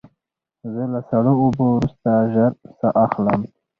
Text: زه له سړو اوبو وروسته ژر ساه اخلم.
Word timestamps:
زه 0.73 0.83
له 0.93 0.99
سړو 1.09 1.33
اوبو 1.43 1.65
وروسته 1.75 2.09
ژر 2.33 2.51
ساه 2.79 2.93
اخلم. 3.05 3.41